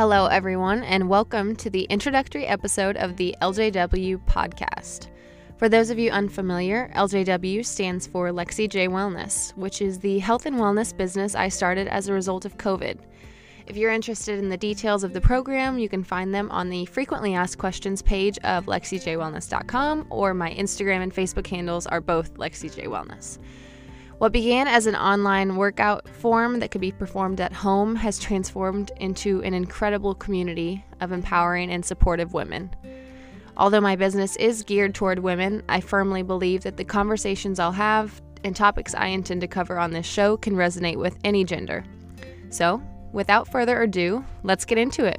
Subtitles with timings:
[0.00, 5.08] Hello, everyone, and welcome to the introductory episode of the LJW podcast.
[5.58, 10.46] For those of you unfamiliar, LJW stands for Lexi J Wellness, which is the health
[10.46, 12.98] and wellness business I started as a result of COVID.
[13.66, 16.86] If you're interested in the details of the program, you can find them on the
[16.86, 23.38] frequently asked questions page of lexijwellness.com, or my Instagram and Facebook handles are both LexiJWellness.
[24.20, 28.92] What began as an online workout form that could be performed at home has transformed
[28.98, 32.68] into an incredible community of empowering and supportive women.
[33.56, 38.20] Although my business is geared toward women, I firmly believe that the conversations I'll have
[38.44, 41.82] and topics I intend to cover on this show can resonate with any gender.
[42.50, 45.18] So, without further ado, let's get into it.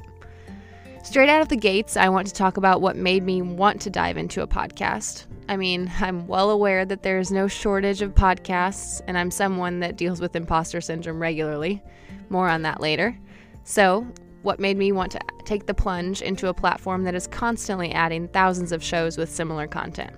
[1.02, 3.90] Straight out of the gates, I want to talk about what made me want to
[3.90, 5.26] dive into a podcast.
[5.48, 9.80] I mean, I'm well aware that there is no shortage of podcasts, and I'm someone
[9.80, 11.82] that deals with imposter syndrome regularly.
[12.28, 13.18] More on that later.
[13.64, 14.06] So,
[14.42, 18.28] what made me want to take the plunge into a platform that is constantly adding
[18.28, 20.12] thousands of shows with similar content?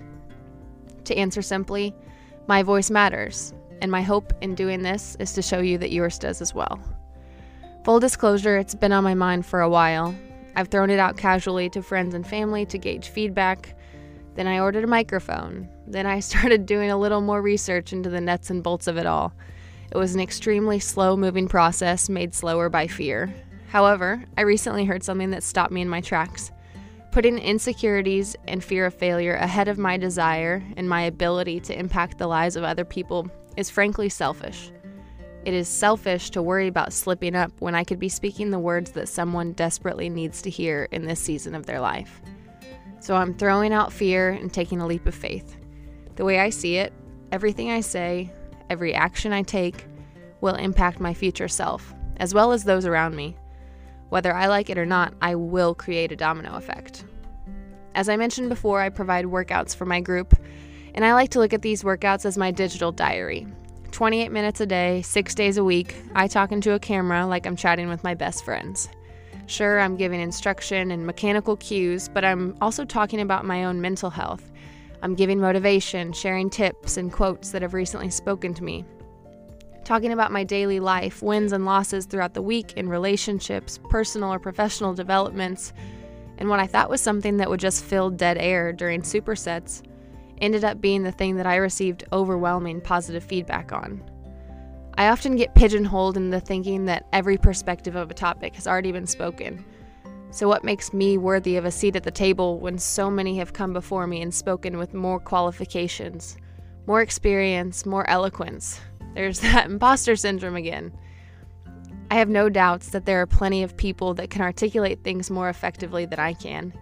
[1.05, 1.95] To answer simply,
[2.47, 6.19] my voice matters, and my hope in doing this is to show you that yours
[6.19, 6.79] does as well.
[7.85, 10.15] Full disclosure, it's been on my mind for a while.
[10.57, 13.77] I've thrown it out casually to friends and family to gauge feedback.
[14.35, 15.69] Then I ordered a microphone.
[15.87, 19.07] Then I started doing a little more research into the nuts and bolts of it
[19.07, 19.33] all.
[19.91, 23.33] It was an extremely slow moving process made slower by fear.
[23.69, 26.51] However, I recently heard something that stopped me in my tracks.
[27.11, 32.19] Putting insecurities and fear of failure ahead of my desire and my ability to impact
[32.19, 34.71] the lives of other people is frankly selfish.
[35.45, 38.93] It is selfish to worry about slipping up when I could be speaking the words
[38.93, 42.23] that someone desperately needs to hear in this season of their life.
[43.01, 45.57] So I'm throwing out fear and taking a leap of faith.
[46.17, 46.95] The way I see it,
[47.31, 48.33] everything I say,
[48.71, 49.87] every action I take,
[50.41, 53.37] will impact my future self, as well as those around me.
[54.09, 57.05] Whether I like it or not, I will create a domino effect.
[57.95, 60.35] As I mentioned before, I provide workouts for my group,
[60.95, 63.47] and I like to look at these workouts as my digital diary.
[63.95, 67.55] 28 minutes a day, six days a week, I talk into a camera like I'm
[67.55, 68.89] chatting with my best friends.
[69.47, 74.11] Sure, I'm giving instruction and mechanical cues, but I'm also talking about my own mental
[74.11, 74.51] health.
[75.03, 78.85] I'm giving motivation, sharing tips and quotes that have recently spoken to me.
[79.85, 84.41] Talking about my daily life, wins and losses throughout the week in relationships, personal or
[84.41, 85.73] professional developments,
[86.39, 89.85] and what I thought was something that would just fill dead air during supersets
[90.39, 94.03] ended up being the thing that I received overwhelming positive feedback on.
[94.97, 99.07] I often get pigeonholed into thinking that every perspective of a topic has already been
[99.07, 99.65] spoken.
[100.31, 103.53] So, what makes me worthy of a seat at the table when so many have
[103.53, 106.37] come before me and spoken with more qualifications,
[106.87, 108.81] more experience, more eloquence?
[109.15, 110.93] There's that imposter syndrome again.
[112.11, 115.49] I have no doubts that there are plenty of people that can articulate things more
[115.49, 116.73] effectively than I can.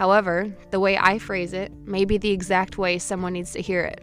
[0.00, 3.82] However, the way I phrase it may be the exact way someone needs to hear
[3.82, 4.02] it.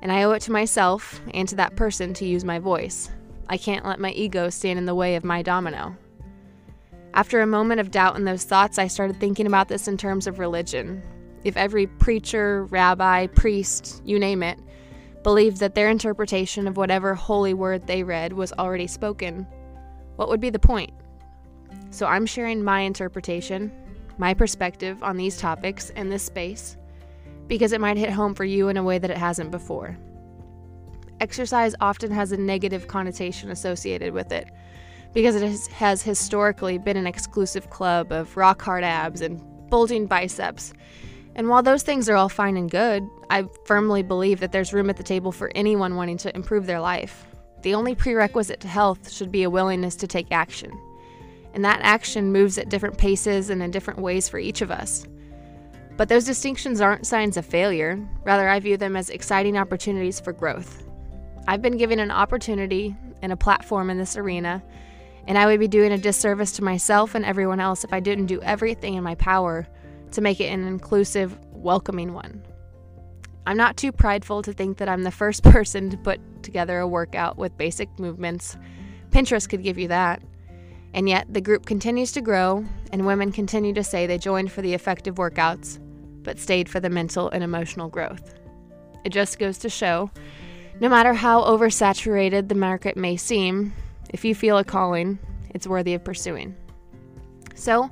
[0.00, 3.10] And I owe it to myself and to that person to use my voice.
[3.46, 5.94] I can't let my ego stand in the way of my domino.
[7.12, 10.26] After a moment of doubt in those thoughts, I started thinking about this in terms
[10.26, 11.02] of religion.
[11.44, 14.58] If every preacher, rabbi, priest, you name it,
[15.24, 19.46] believed that their interpretation of whatever holy word they read was already spoken,
[20.16, 20.94] what would be the point?
[21.90, 23.70] So I'm sharing my interpretation,
[24.18, 26.76] my perspective on these topics in this space
[27.46, 29.96] because it might hit home for you in a way that it hasn't before.
[31.20, 34.48] Exercise often has a negative connotation associated with it
[35.14, 39.40] because it has historically been an exclusive club of rock hard abs and
[39.70, 40.72] bulging biceps.
[41.34, 44.90] And while those things are all fine and good, I firmly believe that there's room
[44.90, 47.26] at the table for anyone wanting to improve their life.
[47.62, 50.72] The only prerequisite to health should be a willingness to take action
[51.58, 55.04] and that action moves at different paces and in different ways for each of us.
[55.96, 60.32] But those distinctions aren't signs of failure, rather, I view them as exciting opportunities for
[60.32, 60.84] growth.
[61.48, 64.62] I've been given an opportunity and a platform in this arena,
[65.26, 68.26] and I would be doing a disservice to myself and everyone else if I didn't
[68.26, 69.66] do everything in my power
[70.12, 72.40] to make it an inclusive, welcoming one.
[73.48, 76.86] I'm not too prideful to think that I'm the first person to put together a
[76.86, 78.56] workout with basic movements.
[79.10, 80.22] Pinterest could give you that.
[80.94, 84.62] And yet, the group continues to grow, and women continue to say they joined for
[84.62, 85.78] the effective workouts,
[86.22, 88.34] but stayed for the mental and emotional growth.
[89.04, 90.10] It just goes to show
[90.80, 93.72] no matter how oversaturated the market may seem,
[94.10, 95.18] if you feel a calling,
[95.50, 96.54] it's worthy of pursuing.
[97.56, 97.90] So,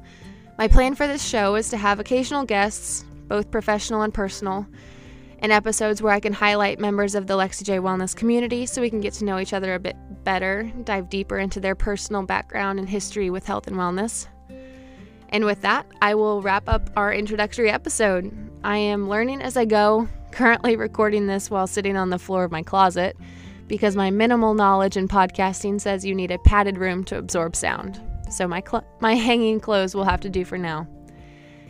[0.56, 4.66] my plan for this show is to have occasional guests, both professional and personal,
[5.40, 8.88] and episodes where I can highlight members of the Lexi J Wellness community so we
[8.88, 12.80] can get to know each other a bit better, dive deeper into their personal background
[12.80, 14.26] and history with health and wellness.
[15.28, 18.36] And with that, I will wrap up our introductory episode.
[18.64, 22.50] I am learning as I go, currently recording this while sitting on the floor of
[22.50, 23.16] my closet
[23.68, 28.00] because my minimal knowledge in podcasting says you need a padded room to absorb sound.
[28.28, 30.88] So my cl- my hanging clothes will have to do for now.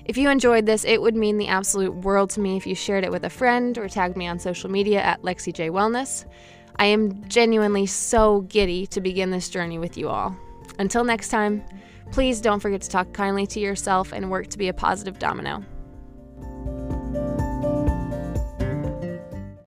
[0.06, 3.04] If you enjoyed this, it would mean the absolute world to me if you shared
[3.04, 6.24] it with a friend or tagged me on social media at LexiJ Wellness.
[6.78, 10.36] I am genuinely so giddy to begin this journey with you all.
[10.78, 11.64] Until next time,
[12.12, 15.64] please don't forget to talk kindly to yourself and work to be a positive domino.